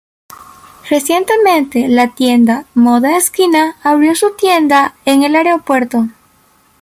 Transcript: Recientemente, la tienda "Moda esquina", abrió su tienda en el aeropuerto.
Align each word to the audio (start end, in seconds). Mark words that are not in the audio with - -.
Recientemente, 0.89 1.87
la 1.87 2.09
tienda 2.15 2.65
"Moda 2.73 3.17
esquina", 3.17 3.75
abrió 3.83 4.15
su 4.15 4.31
tienda 4.35 4.95
en 5.05 5.21
el 5.21 5.35
aeropuerto. 5.35 6.07